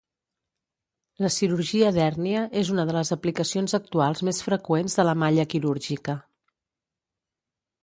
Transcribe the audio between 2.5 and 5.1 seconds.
és una de les aplicacions actuals més freqüents de